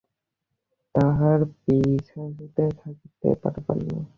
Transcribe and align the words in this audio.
তাঁহারা 0.95 1.45
পিছাইয়া 1.63 2.67
থাকিতে 2.81 3.27
পারেন 3.65 3.87
না। 3.89 4.01